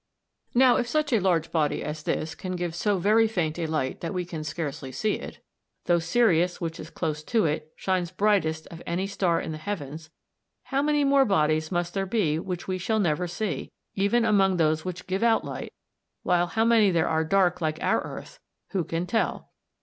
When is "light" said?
3.67-4.01, 15.45-15.71